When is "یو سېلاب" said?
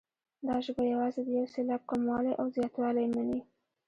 1.37-1.81